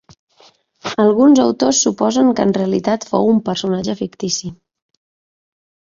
Alguns 1.03 1.41
autors 1.43 1.83
suposen 1.87 2.33
que 2.39 2.47
en 2.49 2.55
realitat 2.61 3.07
fou 3.13 3.29
un 3.35 3.43
personatge 3.51 3.99
fictici. 4.03 4.55